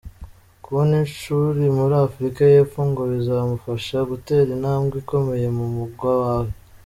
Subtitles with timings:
[0.63, 6.11] Kubona ishuri muri Afrika y'Epfo ngo bizamufasha gutera intambwe ikomeye mu mwuga
[6.43, 6.51] we.